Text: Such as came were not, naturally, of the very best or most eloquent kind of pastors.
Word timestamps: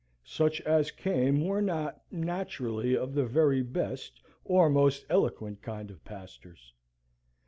Such 0.25 0.61
as 0.61 0.89
came 0.89 1.45
were 1.45 1.61
not, 1.61 2.01
naturally, 2.09 2.97
of 2.97 3.13
the 3.13 3.27
very 3.27 3.61
best 3.61 4.19
or 4.43 4.67
most 4.67 5.05
eloquent 5.11 5.61
kind 5.61 5.91
of 5.91 6.03
pastors. 6.03 6.73